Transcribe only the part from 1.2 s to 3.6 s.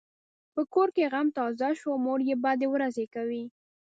تازه شو؛ مور یې بدې ورځې کوي.